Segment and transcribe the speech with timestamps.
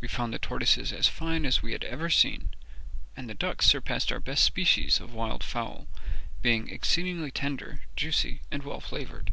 [0.00, 2.50] We found the tortoises as fine as we had ever seen,
[3.16, 5.88] and the ducks surpassed our best species of wild fowl,
[6.42, 9.32] being exceedingly tender, juicy, and well flavoured.